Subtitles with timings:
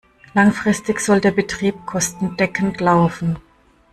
[0.33, 3.37] Langfristig soll der Betrieb kostendeckend laufen.